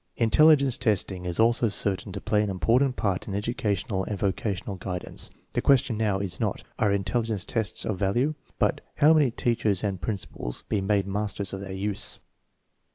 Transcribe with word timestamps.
Intelligence 0.17 0.79
testing 0.79 1.25
is 1.27 1.39
also 1.39 1.67
certain 1.67 2.11
to 2.13 2.19
play 2.19 2.41
an 2.41 2.49
important 2.49 2.95
part 2.95 3.27
in 3.27 3.35
educational 3.35 4.03
and 4.05 4.17
vocational 4.17 4.75
guidance. 4.75 5.29
The 5.53 5.61
question 5.61 5.95
now 5.95 6.17
is 6.17 6.39
not. 6.39 6.63
Are 6.79 6.91
intelligence 6.91 7.45
tests 7.45 7.85
of 7.85 7.99
value? 7.99 8.33
but, 8.57 8.81
How 8.95 9.13
may 9.13 9.29
teachers 9.29 9.83
and 9.83 10.01
principals 10.01 10.63
be 10.63 10.81
made 10.81 11.05
masters 11.05 11.53
of 11.53 11.59
their 11.61 11.71
use? 11.71 12.17